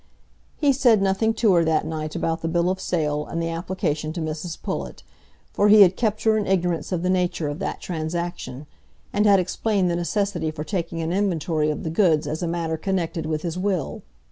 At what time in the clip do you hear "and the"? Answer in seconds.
3.27-3.49